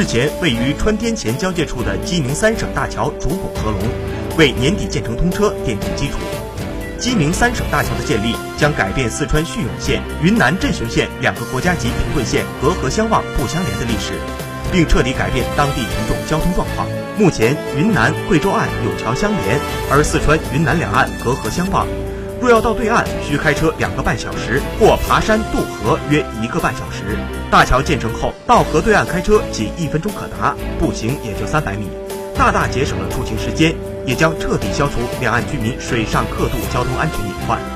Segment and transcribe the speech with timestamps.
[0.00, 3.80] 日前，位于川滇黔交界处的鸡鸣三省大桥主拱合龙，
[4.38, 6.14] 为年底建成通车奠定基础。
[6.98, 14.14] 鸡鸣三省大桥的建立将改变四川叙永县、云南镇雄县两个国家级贫困县隔河相望不相连的历史，
[14.72, 16.88] 并彻底改变当地群众交通状况。
[17.18, 19.60] 目前，云南、贵州岸有桥相连，
[19.90, 21.86] 而四川、云南两岸隔河相望。
[22.40, 27.18] 若要到对岸，需开车两个半小时，或爬山渡河约一个半小时。
[27.50, 31.88] 大桥建成后，到河对岸开车仅一分钟可达，步行也就三百米，
[32.34, 33.74] 大大节省了出行时间，
[34.06, 37.70] 也将彻底消除两岸居民水上客渡交通安全隐患。